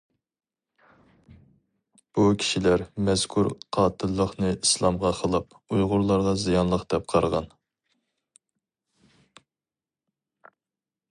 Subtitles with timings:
[2.19, 7.49] بۇ كىشىلەر مەزكۇر قاتىللىقنى ئىسلامغا خىلاپ، ئۇيغۇرلارغا زىيانلىق دەپ قارىغان.